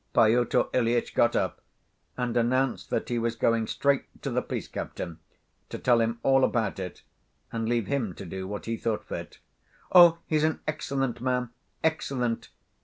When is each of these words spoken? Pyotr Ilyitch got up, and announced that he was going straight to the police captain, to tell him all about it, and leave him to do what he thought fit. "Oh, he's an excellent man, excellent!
Pyotr 0.15 0.63
Ilyitch 0.73 1.13
got 1.13 1.35
up, 1.35 1.61
and 2.17 2.35
announced 2.35 2.89
that 2.89 3.09
he 3.09 3.19
was 3.19 3.35
going 3.35 3.67
straight 3.67 4.05
to 4.23 4.31
the 4.31 4.41
police 4.41 4.67
captain, 4.67 5.19
to 5.69 5.77
tell 5.77 6.01
him 6.01 6.17
all 6.23 6.43
about 6.43 6.79
it, 6.79 7.03
and 7.51 7.69
leave 7.69 7.85
him 7.85 8.15
to 8.15 8.25
do 8.25 8.47
what 8.47 8.65
he 8.65 8.77
thought 8.77 9.03
fit. 9.05 9.37
"Oh, 9.91 10.17
he's 10.25 10.43
an 10.43 10.59
excellent 10.67 11.21
man, 11.21 11.51
excellent! 11.83 12.49